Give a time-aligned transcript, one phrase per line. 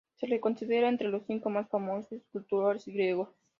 [0.15, 3.29] Se le considera entre los cinco más famosos escultores griegos.